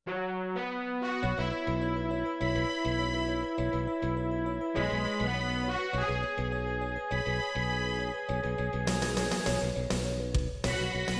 [0.00, 0.14] မင်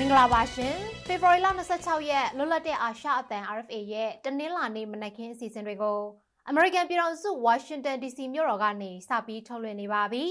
[0.08, 1.48] ္ဂလာပါရှင်ဖေဖော်ဝါရီလ
[1.78, 5.98] 26ရက်လွတ်လပ်တဲ့အာရှအသံ RFA ရဲ့တနင်္လာနေ့မနက်ခင်းအစီအစဉ်တွေကို
[6.50, 10.24] American ပြည်ထောင်စု Washington DC မြို့တော်ကနေစပြီးထုတ်လွှင့်နေပါပြီ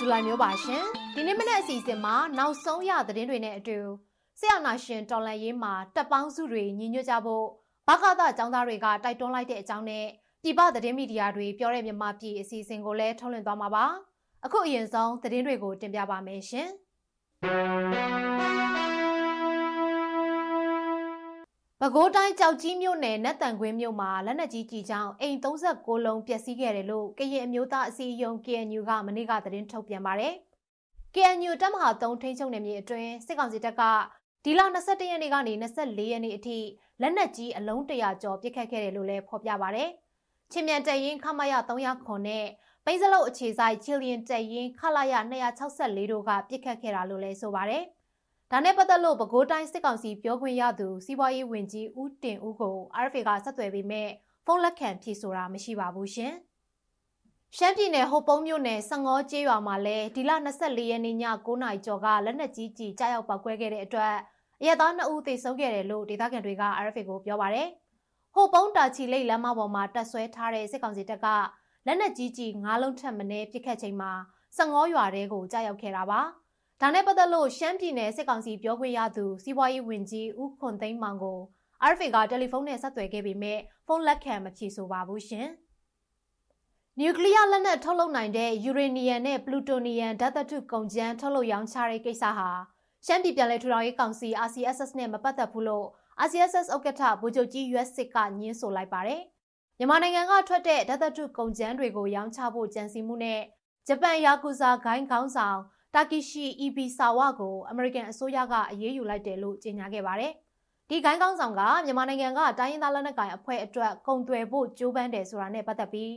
[0.00, 3.78] ဇူလိုင်မျိုးပါရှင်ဒီနေ့မနေ့အစီအစဉ်မှာနောက်ဆုံးရသတင်းတွေနဲ့အတူ
[4.38, 7.46] ဆရာနာရှင်တော်လန်ရေးမှာတပ်ပေါင်းစုတွေညီညွတ်ကြဖို့
[7.88, 10.06] ဘကသចောင်းသားတွေကတိုက်တွန်းလိုက်တဲ့အကြောင်းနဲ့
[10.42, 13.86] ပြည်ပသတင်းမီဒီယာတွေပြောတဲ့မြန်မာပြည်အစီအစဉ်ကိုလည်းထုတ်လွှင့်သွားမှာပါ
[14.44, 16.68] အခုအရင်ဆုံးသတင်းတွေကိုတင်ပြပါမယ်ရှင်
[21.86, 30.34] ပဲခူးတိုင်းကြောက်ကြီးမြို့နယ်နတ်တန်ကွင်းမြို့မှာလက်နက်ကြီးကြီးကြောင့်အိမ်36လုံးပျက်စီးခဲ့တယ်လို့ကရင်အမျိုးသားအစည်းအရုံး KNU ကမနေ့ကသတင်းထုတ်ပြန်ပါတယ်။
[31.14, 33.82] KNU တပ်မဟာ3ထိန်းချုပ်နယ်မြေအတွင်းစစ်ကောင်စီတပ်က
[34.44, 36.58] ဒီလ22ရက်နေ့ကနေ24ရက်နေ့အထိ
[37.00, 39.84] လက်နက်ကြီးအလုံး100ကျော်ပစ်ခတ်ခဲ့တယ်လို့လည်းဖော်ပြပါဗျ။
[40.52, 42.46] ချင်းမြန်တပ်ရင်းခမရ300ခွန်နဲ့
[42.84, 45.14] ပိန်းစလုတ်အခြေဆိုင်ချီလျင်တပ်ရင်းခလာရ
[45.62, 47.80] 264တို့ကပစ်ခတ်ခဲ့တာလို့လည်းဆိုပါဗျ။
[48.52, 54.08] ဒါနဲ့ပတ်သက်လို့ပဲခူးတိုင်းစစ်ကောင်စီပြောခွင့်ရသူစီးပွားရေးဝန်ကြီးဦးတင်ဦးကို RFA ကဆက်သွယ်ပြီးမဲ့
[54.46, 56.32] ဖုန်းလက်ခံဖြေဆိုတာမရှိပါဘူးရှင်။
[57.56, 64.14] ရှမ်းပြည်နယ်ဟိုပုံးမြို့နယ်စငေါကျေးရွာမှာလည်းဒီလ24ရက်နေ့ည9:00နာရီကျော်ကလက်နက်ကြီးကြီးကြားရောက်ပောက်ကွဲခဲ့တဲ့အတွက်
[64.60, 67.68] အရသား2ဦးသေဆုံးခဲ့တယ်လို့ဒေသခံတွေက RFA ကိုပြောပါရယ်။
[68.34, 71.26] ဟိုပုံးတာချီလိတ်လမ်းမပေါ်မှာတက်ဆွဲထားတဲ့စစ်ကောင်စီတပ်က
[71.86, 74.12] လက်နက်ကြီးကြီး9လုံးထပ်မံပစ်ခတ်ချိန်မှာ
[74.58, 76.20] စငေါရွာတဲကိုကြားရောက်ခဲ့တာပါ။
[76.80, 81.38] ဒါနဲ့ပတ်သက်လို့ရှမ်းပြည်နယ်စစ်ကောင်စီပြောခွင့်ရသူစီးပွားရေးဝန်ကြီးဦးခွန်သိန်းမောင်ကို
[81.90, 85.48] RFA ကတယ်လီဖုန်းနဲ့ဆက်သွယ်ခဲ့ပေမဲ့ဖုန်းလက်ခံမဖြေဆိုပါဘူးရှင်။
[87.00, 92.50] နျူကလ িয়ার လက်နက်ထုတ်လုပ်နိုင်တဲ့ယူရေနီယံနဲ့ပလူတိုနီယံဓာတ်သတ္တုကုန်ကျန်းထုတ်လုပ်ရောင်းချတဲ့ကိစ္စဟာ
[93.06, 95.86] ရှမ်းပြည်ပြည်လဲထူထောင်ရေးကောင်စီ RCSS နဲ့မပတ်သက်ဘူးလို့
[96.26, 99.22] RCSS ဥက္ကဋ္ဌဗိုလ်ချုပ်ကြီး US စစ်ကညင်းဆိုလိုက်ပါတယ်။
[99.78, 103.40] မြန်မာနိုင်ငံကထွက်တဲ့ဓာတ်သတ္တုကုန်ကျန်းတွေကိုရောင်းချဖို့ကြံစည်မှုနဲ့
[103.88, 105.60] ဂျပန်ယာကူဇာဂိုင်းခေါင်းဆောင်
[105.96, 110.32] တာကီရှီအီဘီဆာဝါကိုအမေရိကန်အစိုးရကအရေးယူလိုက်တယ်လို့ကြေညာခဲ့ပါတယ်။
[110.90, 116.10] ဒီဂိုင်းခေါင်းဆောင်ကမြန်မာနိုင်ငံကတိုင်းရင်းသားလက်နက်ကိုင်အဖွဲ့အတွက်ကုန်သွယ်ဖို့ကြိုးပမ်းတယ်ဆိုတာနဲ့ပတ်သက်ပြီး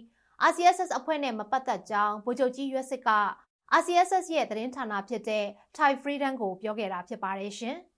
[0.49, 3.09] RCSS အဖွဲ့နဲ့မပတ်သက်ကြောင်းဗိုလ်ချုပ်ကြီးရွက်စစ်က
[3.79, 5.45] RCSS ရဲ့သတင်းဌာနဖြစ်တဲ့
[5.77, 7.77] Thai Freedom ကိုပြောခဲ့တာဖြစ်ပါတယ်ရှင်။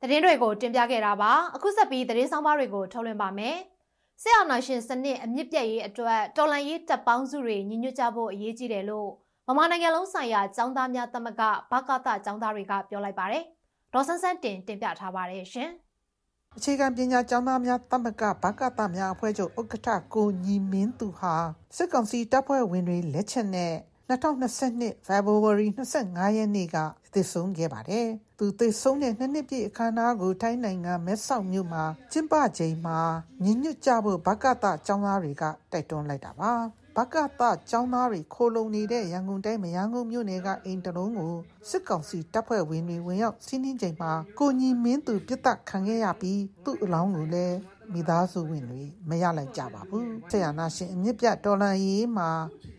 [0.00, 3.56] သတင်းတွေကိုတင်ပြခဲ့တာပါအခုဆက်ပြီးသတင်းဆောင်ပါတွေကိုထုတ်လွှင့်ပါမယ်။
[4.22, 9.10] ဆရာနာရှင်စနစ်အမြင့်ပြည့်ရေးအတွက်တော်လန်ရေးတပ်ပေါင်းစုတွေညီညွတ်ကြဖို့အရေးကြီးတယ်လို့
[9.48, 13.44] မမနိုင်ငံလုံးဆိုင်ရာចောင်းသားများသမဂ္ဂဘကတចောင်းသားတွေကပြောလိုက်ပါတယ်။
[13.92, 15.70] ဒေါ်ဆန်းဆန်းတင်တင်ပြထားပါတယ်ရှင်။
[16.56, 21.34] အခြေခံပညာကျောင်းသားများသမဂ္ဂဘကတများအဖွဲ့ချုပ်ဥက္ကဋ္ဌကိုညီမင်းသူဟာ
[21.76, 23.74] စစ်ကောင်စီတပ်ဖွဲ့ဝင်တွေလက်ချက်နဲ့
[24.08, 25.66] 2022 February
[25.98, 26.76] 25ရက်နေ့က
[27.14, 28.06] တည်ဆုံခဲ့ပါတယ်။
[28.38, 32.98] သူတည်ဆုံတဲ့နှစ်နှစ်ပြည့်အခမ်းအနားကိုထိုင်းနိုင်ငံမဲဆောက်မြို့မှာကျင်းပချိန်မှာ
[33.44, 36.52] ညညွတ်ကြဖို့ဘကတကျောင်းသားတွေကတိုက်တွန်းလိုက်တာပါ။
[36.96, 41.34] ဘကတကျောင်းသားတွေခိုလုံနေတဲ့ရန်ကုန်တိုင်းမရန်ကုန်မြို့နယ်ကအိမ်တလုံးကို
[41.70, 47.56] စစ်ကောင်စီတပ်ဖွဲ့ဝင်တွေဝင်ရောက်စီးနင်းချိန်မှာကိုညီမင်းသူပြစ်တက်ခံခဲ့ရပြီးသူ့အလောင်းကိုလည်း
[47.92, 52.30] မိသားစုဝင်တွေမရလိုက်ကြပါဘူး။ဆရာနာရှင်အမြင့်ပြတော်လန်ရေးမှာ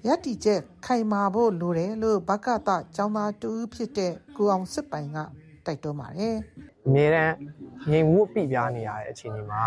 [0.08, 5.18] ရည်တည်ချက်ခိုင်မာဖို့လိုတယ်လို့ဘကတကျောင်းသားတူဖြစ်တဲ့ကိုအောင်စစ်ပိုင်က
[5.66, 6.36] တိုက်တွန်းပါတယ်။
[6.88, 7.34] အမြဲတမ်း
[7.92, 9.64] ငြိမ်မှုပြပြနေရတဲ့အခြေအနေမှာ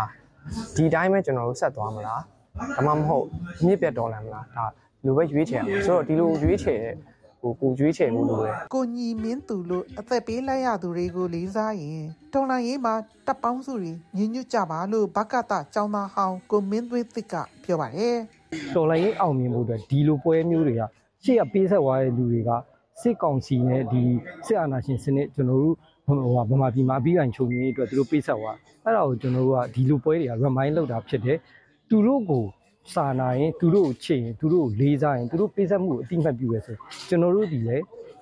[0.75, 2.21] ဒီတိုင်းပဲကျွန်တော်တို့ဆက်သွားမလား။
[2.75, 3.25] ဒါမှမဟုတ်
[3.65, 4.65] မြင့်ပြတ်တော်လာမလားဒါ
[5.05, 6.95] လူပဲရွေးချယ်ရမှာဆိုတော့ဒီလိုရွေးချယ်တဲ့
[7.41, 12.01] ဟိုကိုရွေးချယ်မှုလိုတယ်ကိုညီမင်းသူလို့အသက်ပေးလိုက်ရသူတွေကိုလေးစားရင်
[12.33, 12.93] တော်လိုင်းရေးမှာ
[13.27, 18.17] တပ်ပေါင်းစုတွေညညွတ်ကြပါလို့ဘကတចောင်းသားဟောင်းကိုမင်းသွေးသစ်ကပြောပါတယ်
[18.75, 20.81] တော်လိုင်းရေးအောင်မြင်မှုအတွက်ဒီလိုပွဲမျိုးတွေက
[21.23, 22.49] ရှေ့ကပေးဆက်သွားတဲ့လူတွေက
[23.01, 24.03] စစ်ကောင်စီနဲ့ဒီ
[24.45, 25.75] စစ်အာဏာရှင်စနစ်ကျွန်တော်တို့
[26.05, 26.15] ဟို
[26.49, 31.37] ဗမာပြည်မှာအပြီးအချုပ်ရေးအတွက်သူတို့ပေးဆက်သွားအဲ့ဒါကိုကျွန်တော်တို့ကဒီလိုပွဲတွေက remind လုပ်တာဖြစ်တယ်
[31.89, 32.43] သူတို့ကို
[32.93, 36.75] စာနာရင်သူတို့ကိုချစ်ရင်သူတို့ကိုလေးစားရင်သူတို့ပေးဆက်မှုကိုအတိအမှတ်ပြုရဲဆို
[37.07, 37.77] ကျွန်တော်တို့ဒီလေ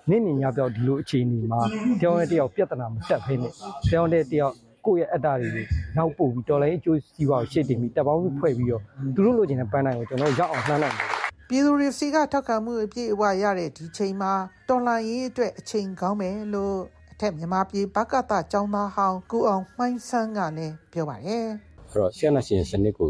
[0.09, 1.61] နေ့နေ့ညပြောက်ဒီလိုအခြေအနေမှာ
[2.01, 3.53] တယောက်နဲ့တယောက်ပြဿနာမတက်ဖိနဲ့
[3.89, 4.53] တယောက်နဲ့တယောက်
[4.85, 5.65] ကိုယ့်ရဲ့အတ္တတွေကို
[5.97, 8.81] နောက်ပို့ပြီးတော်လိုင်းအကျိုးစီးပွားကိုရှေ့တင်ပြီးတပ်ပေါင်းစုဖွဲ့ပြီးတော့
[9.15, 11.07] သူတို့လိုချင်တဲ့ပန်းတိုင်းကိုကျွန်တော်ရောက်အောင်နှမ်းနိုင်တယ်
[11.49, 14.33] ပြည်သူတွေစီကထောက်ခံမှုအပြည့်အဝရတဲ့ဒီချိန်မှာ
[14.69, 16.77] တော်လှန်ရေးအတွက်အချိန်ကောင်းမယ်လို့
[17.11, 21.45] အထက်မြန်မာပြည်ဘကတចောင်းသားဟောင်းကိုအောင်မှိုင်းဆန်းကလည်းပြောပါတယ်
[21.89, 23.09] အဲ့တော့ဆီယနာရှင်စနစ်ကို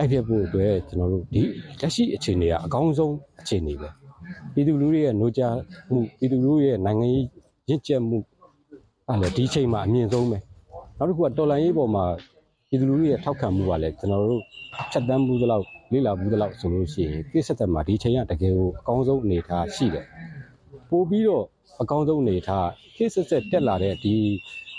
[0.00, 1.42] တိုက်ပြဖို့အတွက်ကျွန်တော်တို့ဒီ
[1.80, 3.88] လက်ရှိအခြေအနေကအကောင်းဆုံးအခြေအနေပဲ
[4.52, 5.56] ပြည်သူလူထုရဲ့နှိုးကြား
[5.90, 7.26] မှုပြည်သူလူထုရဲ့နိုင်ငံရေး
[7.68, 8.18] ရင့်ကျက်မှု
[9.08, 10.38] အဲ့လေဒီချိန်မှာအမြင့်ဆုံးပဲ
[10.98, 12.04] နောက်တစ်ခုကတော်လန်ရေးပေါ်မှာ
[12.68, 14.42] ပြည်သူလူထုရဲ့ထောက်ခံမှုကလည်းကျွန်တော်တို့
[14.90, 20.06] ဖြတ်တန်းမှုသလောက်လေ့လာမှုသလောက်ဆိုလို့ရှိရင်ကိစ္စသက်မှာဒီချိန်ကတကယ်ကိုအကောင်းဆုံးအနေအထားရှိတယ်
[20.90, 21.44] ပို့ပြီးတော့
[21.82, 24.14] အကောင်းဆုံးအနေအထားကိစ္စသက်တက်လာတဲ့ဒီ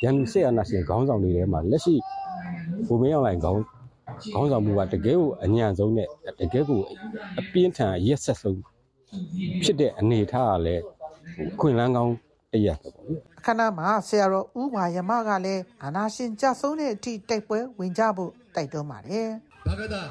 [0.03, 1.95] ရန်သူစစ်အာဏာရှင်ခေါင်းဆောင်တွေထဲမှာလက်ရှိ
[2.87, 3.61] ဘုံမင်းအောင်လိုင်ခေါင်း
[4.33, 6.07] ခေါင်းဆောင်မှုကတကယ်ကိုအညံ့ဆုံးနဲ့
[6.39, 6.81] တကယ်ကို
[7.39, 8.59] အပြင်းထန်ရက်ဆက်ဆုံး
[9.63, 10.83] ဖြစ်တဲ့အနေအထားကလည်း
[11.35, 12.13] ဟိုခွင်လန်းကောင်း
[12.53, 19.27] တရက်ပဲပေါ့လေအခမ်းအနားမှာဆရာတော်ဦးဝါယမကလည်းအာနာရှင်ကြဆုံးတဲ့အထိတိုက်ပွဲဝင်ကြဖို့တိုက်တွန်းပါတယ်
[19.67, 20.01] ဘာကသာ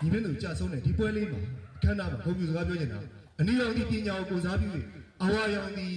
[0.00, 1.40] ဒီမင်းတို့ကြာဆုံးတဲ့ဒီပွဲလေးမှာ
[1.82, 2.98] ခန္ဓာမှာဘုံပြူစကားပြောနေတာ
[3.40, 4.68] အနည်းတော်ဒီပညာကိုကိုစားပြု၍
[5.22, 5.88] အဝါရောင်ဒီ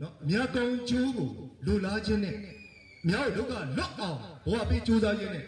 [0.00, 1.28] နော်မြတ်ကောင်းကျိုးကို
[1.66, 2.36] လိုလားခြင်းနဲ့
[3.08, 5.44] မြောက်ဒုက္ခလွတ်အောင်ဘဝပေးကြိုးစားခြင်းနဲ့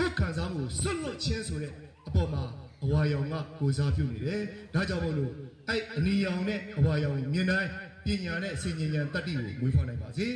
[0.00, 1.72] ကိုယ်ခံစားမှုဆွတ်လွတ်ခြင်းဆိုတဲ့
[2.08, 2.44] အပေါ်မှာ
[2.84, 4.42] အဝါရောင်ကကိုစားပြုနေတယ်
[4.74, 5.32] ဒါကြောင့်မို့လို့
[5.68, 7.70] အဲ့အနီရောင်နဲ့အဝါရောင်မြင်တိုင်း
[8.04, 10.28] ပညာနဲ့စင်ញဉဏ်တတ္တိကိုမွေးဖွားနိုင်ပါစေ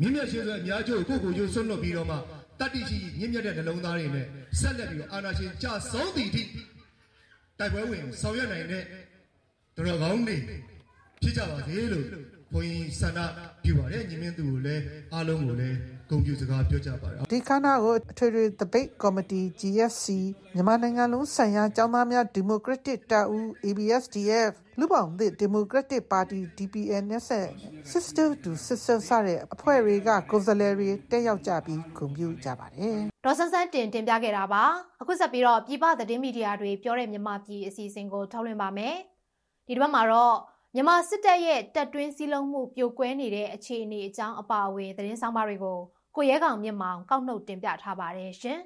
[0.00, 2.16] မြင့်မြတ်ရှင်ဆိုအများကျိုးကိုကိုကိုကျိုးဆွတ်လွတ်ပြီးတော့မှ
[2.60, 4.26] တတ္တိရှိမြင့်မြတ်တဲ့နှလုံးသားတွေနဲ့
[4.60, 6.42] ဆက်လက်ပြီးတော့အာနာရှင်ကြဆုံးသည့်အထိ
[7.58, 8.84] တိုက်ပွဲဝင်ဆောင်ရွက်နိုင်တဲ့
[9.76, 10.36] တော်ကောင်းတွေ
[11.22, 12.06] ဖြစ်ကြပါစေလို့
[12.52, 13.18] ဘုန်းကြီးဆန္ဒ
[13.62, 14.82] ပြုပါတယ်ညီမင်းသူကိုလည်း
[15.12, 15.78] အားလုံးကိုလည်း
[16.10, 20.06] ဂုဏ်ပြုစကားပြောကြပါတယ်ဒီခမ်းနားကိုအထွေထွေတပိတ်ကော်မတီ GFC
[20.54, 27.48] မြန်မာနိုင်ငံလုံးဆိုင်ရာကျောင်းသားများဒီမိုကရက်တစ်တပ်ဦး ABSDF လူပောင်သစ်ဒီမိုကရက်တစ်ပါတီ DPN နဲ့ဆက်
[27.92, 34.64] Sister to Sister စတဲ့အဖွဲ့တွေကကိုယ်စားလှယ်တွေတက်ရောက်ကြပြီးဂုဏ်ပြုကြပါတယ်ဒေါ်ဆန်းဆန်းတင်တင်ပြခဲ့တာပါ
[35.00, 38.96] အခုဆက်ပြီးတော့ပြည်ပသတင်းမီဒီယာတွေပြောတဲ့မြန်မာပြည်အစီအစဉ်ကိုထုတ်လွှင့်ပါမယ်
[39.66, 40.36] ဒီတစ်ပတ်မှာတော့
[40.74, 45.78] မြန်မာစစ်တပ်ရဲ့တပ်တွင်းစည်းလုံးမှုပြိုကွဲနေတဲ့အခြေအနေအကြောင်းအပါအဝင်သတင်းဆောင်ပါတွေကို
[46.20, 48.60] ကိုရဲကောင်မြင့်မောင်ကောက်နှုတ်တင်ပြထားပါတယ်ရှင်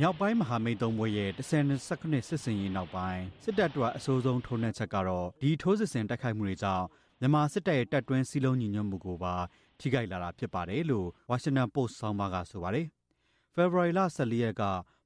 [0.00, 6.86] မြောက်ပိုင်းမဟာမိတ်သုံးဘွဲရဲ့10ခုနှစ်စစ်စင်ရေးနောက်ပိုင်းစစ်တပ်တို့အဆိုးဆုံးထိုးနှက်ချက်ကတော့ဒီထိုးစစ်ဆင်တိုက်ခိုက်မှုတွေကြောင့်
[7.20, 9.34] မြန်မာစစ်တပ်ရဲ့တပ်တွင်းစီလုံးညီညွတ်မှုကိုပါ
[9.80, 12.86] ထိခိုက်လာတာဖြစ်ပါတယ်လို့ Washington Post ဆောင်းပါးကဆိုပါတယ်။
[13.54, 14.62] February လ14ရက်က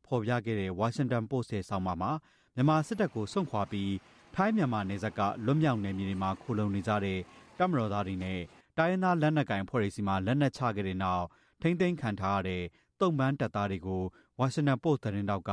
[0.06, 2.11] ဖော်ပြခဲ့တဲ့ Washington Post ရဲ့ဆောင်းပါးမှာ
[2.55, 3.93] မြန်မာစစ်တပ်ကိုစွန့်ခွာပြီး
[4.34, 7.19] ထိုင်းမြန်မာနယ်စပ်ကလွတ်မြောက်နယ်မြေတွေမှာခိုလုံနေကြတဲ့
[7.58, 8.40] တပ်မတော်သားတွေနဲ့
[8.78, 11.25] တိုင်းရင်းသားလက်နက်ကိုင်ဖွဲ့တွေစီမှာလက်နက်ချခဲ့တဲ့နောက်
[11.62, 12.62] ထိမ့်သိမ်းခံထားရတဲ့
[13.00, 14.02] တုံ့ပန်းတပ်သားတွေကို
[14.40, 15.52] Washington Post သတင်းတောက်က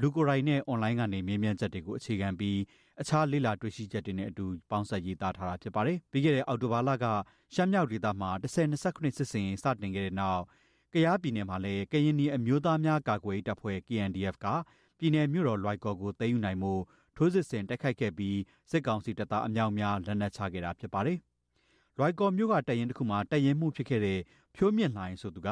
[0.00, 2.58] လူကိုယ်တိုင်နဲ့အွန်လိုင်းကနေမေးမြန်းချက်တွေကိုအခြေခံပြီး
[3.00, 7.04] အခြားလေ့လာတွေ့ရှိချက်တွေနဲ့အတူပေါင်းစပ်ရေးသားထားတာဖြစ်ပါတယ်။ပြီးခဲ့တဲ့အောက်တိုဘာလက
[7.54, 10.42] ရှမ်းမြောက်ဒေသမှာ10-20ခုနှစ်စစ်စင်စတင်ခဲ့တဲ့နောက်
[10.92, 14.46] ကရားပြည်နယ်မှာလည်းကရင်နီအမျိုးသားများကာကွယ်ရေးတပ်ဖွဲ့ KNDF က
[14.98, 16.72] ပြည်နယ်မြို့တော်လွိုက်ကော်ကိုသိမ်းယူနိုင်မှု
[17.16, 18.38] ထိုးစစ်ဆင်တိုက်ခိုက်ခဲ့ပြီး
[18.70, 21.18] စစ်ကောင်စီတပ်သားအမြောက်များလက်နက်ချခဲ့တာဖြစ်ပါတယ်။
[21.98, 24.18] လွိုက်ကော်မြို့ကတရင်တစ်ခုမှာတရင်မှုဖြစ်ခဲ့တဲ့
[24.56, 25.48] ဖြိုးမြင့်လှိုင်းဆိုသူက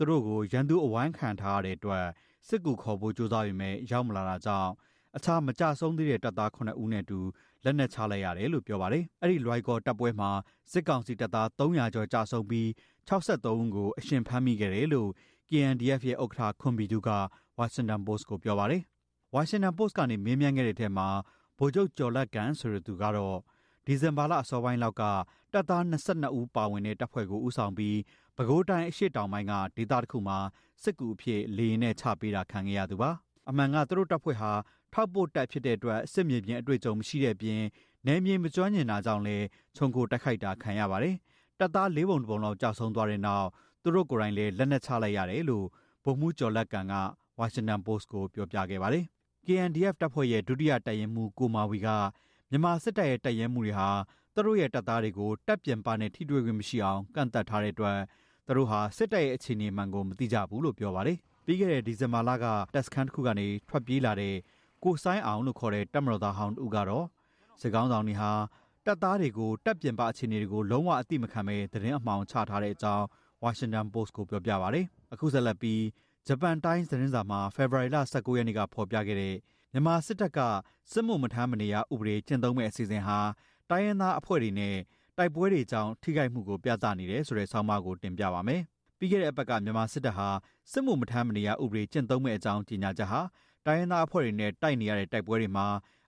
[0.00, 2.06] သူတို့ကိုရန်သူအဝိုင်းခံထားရတဲ့အတွက်
[2.46, 4.70] စစ်ကူခေါ်ဖို့ကြိုးစားပေမဲ့ရောက်မလာတာကြောင့်
[5.16, 7.18] အခြားမကြဆုံးသေးတဲ့တပ်သား9ဦးနဲ့တူ
[7.64, 10.30] လက်နက်ချလိုက်ရတယ်လို့ပြောပါတယ်။အဲ့ဒီလွိုက်ကော်တပ်ပွဲမှာ
[10.72, 12.66] စစ်ကောင်စီတပ်သား300ကျော်ကြာဆုံးပြီး
[13.08, 15.10] 63ဦးကိုအရှင်ဖမ်းမိခဲ့တယ်လို့
[15.48, 17.10] KNDF ရဲ့ဥက္ကဋ္ဌခွန်ဘီတူက
[17.58, 18.82] Washington Post ကိုပြောပါတယ်။
[19.34, 21.08] Washington Post ကနေမေးမြန်းခဲ့တဲ့ထဲမှာ
[21.58, 23.38] ဗိုလ်ချုပ်ကျော်လက်ကန်ဆိုတဲ့သူကတော့
[23.86, 25.02] ဒီဇင်ဘာလအစောပိုင်းလောက်က
[25.52, 27.96] တပ်သား22ဦးပါဝင်တဲ့တပ်ဖွဲ့ကိုဦးဆောင်ပြီး
[28.40, 30.38] ပဲခူးတိုင်းအရှိတောင်ပိုင်းကဒေသတစ်ခုမှာ
[30.82, 33.10] စစ်ကူအဖြစ်လေရင်နဲ့ချပေးတာခံခဲ့ရသူပါ
[33.48, 34.52] အမှန်ကသူတို့တပ်ဖွဲ့ဟာ
[34.92, 37.60] ထောက်ပို့တပ်ဖြစ်တဲ့အတွက်စစ်မြေပြင်အတွေ့အကြုံမရှိတဲ့ပြင်
[38.06, 39.44] နယ်မြေမကျွမ်းကျင်တာကြောင့်လည်း
[39.76, 41.16] ခြုံကိုတိုက်ခိုက်တာခံရပါတယ်
[41.58, 43.46] တပ်သား၄ပုံတစ်ပုံလောက်ကြာဆုံးသွားတဲ့နောက်
[43.82, 45.66] သူတို့ကိုယ်တိုင်လည်းလက်နက်ချလိုက်ရတယ်လို့
[46.04, 46.94] ဗိုလ်မှူးကျော်လက်ကန်က
[47.38, 49.04] Washington Post ကိုပြောပြခဲ့ပါတယ်
[49.46, 51.88] KNDF တပ်ဖွဲ့ရဲ့ဒုတိယတပ်ရင်းမှူးကိုမာဝီက
[52.50, 53.88] မြန်မာစစ်တပ်ရဲ့တပ်ရင်းမှုတွေဟာ
[54.34, 57.96] သူတို့ရဲ့တပ်သားတွေကိုတပ်ပြင်ပနဲ့ထိတွေ့ခွင့်မရှိအောင်ကန့်သတ်ထားတဲ့အတွက်
[58.50, 64.34] သူတို့ဟာစစ်တပ်ရဲ့အခြေအနေမှန်ကိုမသိကြဘူးလို့ပြောပါတယ်။ပြီးခဲ့တဲ့ဒီဇင်ဘာလကတပ်စခန်းတစ်ခုကနေထွက်ပြေးလာတဲ့
[64.84, 67.06] ကိုဆိုင်အောင်လို့ခေါ်တဲ့တပ်မတော်သားဟောင်းဦးကတော့
[67.60, 68.30] စစ်ကောင်းဆောင်တွေဟာ
[68.86, 73.04] တပ်သားတွေကိုတပ်ပြင်ပအခြေအနေတွေကိုလုံးဝအတိမခံပဲသတင်းအမှောင်ချထားတဲ့အကြောင်း
[73.44, 75.82] Washington Post ကိုပြောပြပါတယ်။အခုဆက်လက်ပြီး
[76.26, 79.34] ဂျပန်တိုင်းသတင်းစာမှာ February လ19ရက်နေ့ကဖော်ပြခဲ့တဲ့
[79.72, 80.38] မြန်မာစစ်တပ်က
[80.92, 83.18] စစ်မှုမထမ်းမနေရဥပဒေကျင့်သုံးမဲ့အစီအစဉ်ဟာ
[83.70, 84.76] တိုင်းရင်းသားအဖွဲ့တွေနဲ့
[85.20, 88.62] တိုက်ပွဲတွေကြောင့်ထိခိုက်မှုကိုပြသနေတယ်ဆိုတဲ့ဆောင်းပါးကိုတင်ပြပါမယ်။
[88.98, 90.28] ပြီးခဲ့တဲ့အပတ်ကမြန်မာစစ်တပ်ဟာ
[90.72, 93.20] စစ်မှုမထမ်းမနေရဥပဒေကျင့်သုံးမဲ့အကြောင်းကြေညာချက်ဟာ
[93.66, 95.66] တိုင်းရင်းသားအဖွဲ့တွေနဲ့တိုက်နေရတဲ့တိုက်ပွဲတွေမှာ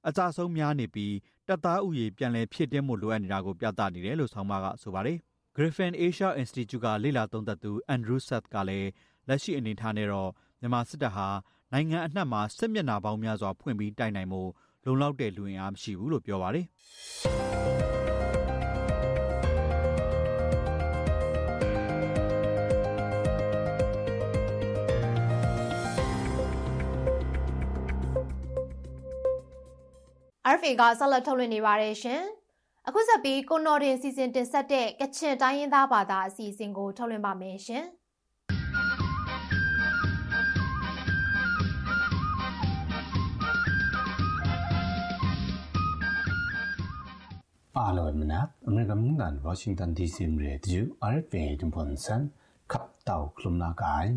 [0.09, 1.15] အကြဆုံးများနေပြီး
[1.49, 5.19] တပ်သားဥယေပြန်လည်ဖြစ်တင်းမှုလိုအပ်နေတာကိုပြသနေတယ်လို့ဆောင်းပါးကဆိုပါတယ်။
[5.57, 8.91] Griffin Asia Institute ကလေ့လာသုံးသပ်သူ Andrew Seth ကလည်း
[9.29, 11.29] လက်ရှိအနေအထားနဲ့တော့မြန်မာစစ်တပ်ဟာ
[11.73, 14.43] နိုင်ငံအနှံ့မှာစစ်မျက်နှာပေါင်းများစွာဖွင့်ပြီးတိုက်နိုင်မှု
[14.85, 16.67] လုံလောက်တဲ့လူအင်အားမရှိဘူးလို့ပြောပါတယ်
[30.53, 32.23] RFA ကဆက်လက်ထုတ်လွှင့်နေပါတယ်ရှင်။
[32.89, 37.85] အခုဆက်ပြီးကိုနော်တင်စီစဉ်တင်ဆက်တဲ့ကချင်တိုင်းရင်းသားဘာသာအစီအစဉ်ကိုထုတ်လွှင့်ပါမယ်ရှင်။
[47.77, 50.77] အားလုံးမနက်အမေရိကန်နိုင်ငံဝါရှင်တန် DC ရဲ့ဒီ
[51.13, 52.23] RFA ဒွန်ပွန်ဆန်
[52.73, 54.13] ကပ်တောက်ခလုံနာကိုင်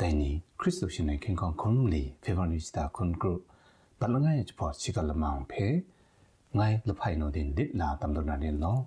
[0.00, 3.34] တိုင်နီခရစ်စတိုရှင်နဲ့ခင်ကောင်ခွန်လီဖေဗရီစတာခွန်ဂရု
[4.02, 5.66] ဘလငယ်ချပေါ်ချီကလမောင်ဖေ
[6.56, 8.78] ငိုင်းလဖိုင်နိုဒင်ဒစ်လာတမ်ဒနာနေလော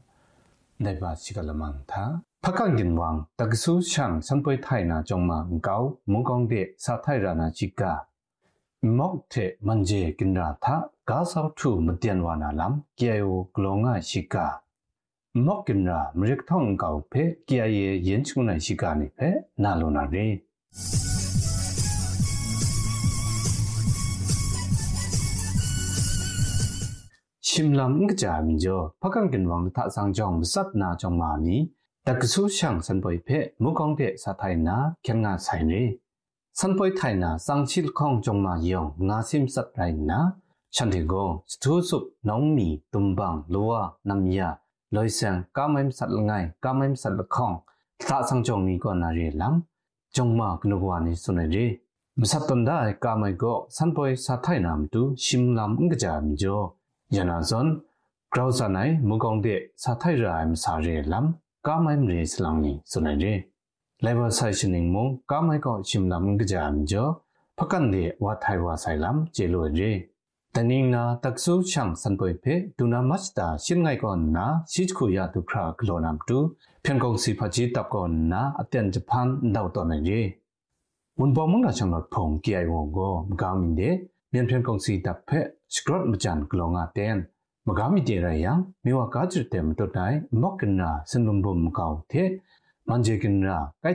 [0.83, 2.03] နေပါချီကလမောင်သာ
[2.43, 7.91] ဖကန်ဂင်ဝမ်တကဆူချန်စံပွေထိုင်နာကြုံမှာကောက်မုန်ကောင်တဲ့စာထိုင်ရနာချီကာ
[8.97, 10.75] မောက်တဲ့မန်ဂျေကင်ရာသာ
[11.09, 14.47] ကာဆောက်ထုမတန်ဝနာလမ်ကေယိုဂလောငါရှိကာ
[15.45, 19.29] မောက်ကင်ရာမရက်ထောင်းကောက်ဖေကေယေယင်ချုံနိုင်ရှိကာနေဖေ
[19.63, 20.25] နာလိုနာရေ
[27.54, 31.60] ชิมลำก็จะมีจ่อพักกันกันวังท่าสังจองสัตนาจองมานี้
[32.04, 33.28] แต่กสู้ช่างสันปอยเพ
[33.62, 35.84] มุกองเดสาไทยนาเขียนงาใส่เร่
[36.58, 39.80] สันปอยไทยนาสังชิลคองจงมายองงาซิมสัตไร
[40.10, 40.18] นา
[40.74, 41.14] ฉันเทโก
[41.52, 43.72] สตูสุบน้องมีตุมบังลัว
[44.08, 44.48] นำยา
[44.94, 46.32] ลอยเสียงก้ามมสัตละไง
[46.64, 47.52] ก้ามมสัตละคอง
[48.08, 49.54] ท่าสังจองนี้ก็นาเรลัง
[50.16, 51.56] จงมากนุกวานิสุนเร
[52.18, 55.60] มสัตตันได้ก้ามก็สันปอยสาไทยนามตุชิมล
[57.13, 57.67] janazon
[58.31, 61.25] grausanai mugongde sathai raim sare lam
[61.65, 63.33] kamaim re slangni sunare
[64.01, 67.03] labor sessioning mo kamai ko chimlam gjam jo
[67.57, 69.91] phakande wa thai wa sai lam chelo re
[70.53, 76.17] taning na taksu chang sanpoi phe tuna machta shingai kon na sichku ya dukra glonam
[76.27, 76.37] tu
[76.83, 80.21] phenkong si phaji tap kon na atyan japan dau to na re
[81.21, 83.09] un bomung na chang lot phong kiai wong go
[83.41, 83.89] gaminde
[84.35, 87.17] မြန်ဖြန်ကုန်စီတပ်ဖက်စကရတ်မချန်ကလောငါတဲန်
[87.67, 88.51] မဂါမီတေရယံ
[88.85, 92.29] မေဝကာချစ်တဲမတုတ်တိုင်မော့ကနာစန်လုံဘုံကောက်တဲ့
[92.89, 93.93] မန်ဂျေကင်ရာကို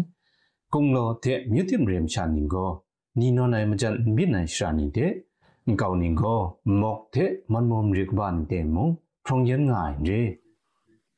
[0.74, 2.70] ကုံလောတဲ့မြစ်တင်ရမ်ချာနင်ကို
[3.20, 5.12] နီနောနိုင်မကြမြစ်နိုင်ရှာနေတဲ့
[5.78, 8.96] cầu nín go mọc thế mân mồm rực bàn tề mông
[9.30, 10.36] trong dân ngài rê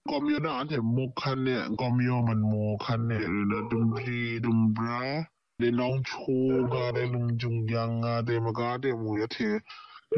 [0.10, 3.58] gom yo na te mo khan ne gom yo man mo khan ne le na
[3.72, 5.24] dum ri dum bra
[5.60, 6.34] le long chu
[6.72, 9.60] ga le lung jung yang ga de ma ga de mu ya the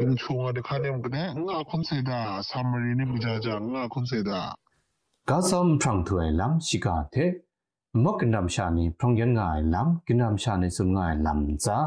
[0.00, 4.04] lung chu ga de khan ne ne da samari ne bu ja ja nga khon
[4.24, 4.54] da
[5.26, 7.24] ga som thang thuai lam si ga the
[7.92, 11.38] mok nam sha ni phong yan ngai lam kin nam sha ni sun ngai lam
[11.58, 11.78] za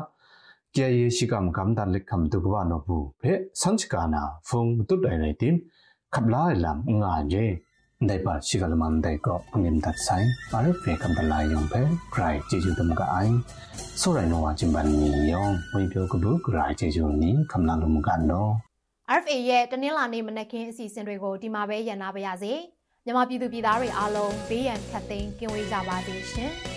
[0.77, 3.31] kia ye shi kam kam dan lik kam du kwa no bu phe
[3.61, 4.19] san chi ka na
[4.49, 5.55] phong tu dai nai tim
[6.13, 7.45] khap la lam nga je
[8.09, 11.23] dai pa shi ga man dai ko ngim dat sai pa ru phe kam da
[11.31, 11.81] la yong phe
[12.13, 13.29] krai ji ju dum ka ai
[14.01, 17.09] so rai no wa jin ban ni yong wen pyo ku bu krai ji ju
[17.21, 18.41] ni kam la lu mu ka no
[19.17, 22.53] RFA ရဲ့တနင်္လာနေ့မနက်ခင်းအစီအစဉ်တွေကိုဒီမှာပဲရန်နာပါရစေ။
[23.05, 26.53] မြန်မာပြည်သူပြည်သားတွေအားလုံးဘေးရန်ခတ်သိမ်းကင်းဝေးကြပါစေရှင်။